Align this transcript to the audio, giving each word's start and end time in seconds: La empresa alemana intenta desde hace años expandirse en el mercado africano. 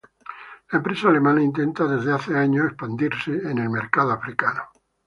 La 0.71 0.77
empresa 0.79 1.09
alemana 1.09 1.41
intenta 1.43 1.85
desde 1.85 2.11
hace 2.11 2.35
años 2.35 2.65
expandirse 2.65 3.29
en 3.33 3.59
el 3.59 3.69
mercado 3.69 4.09
africano. 4.11 4.61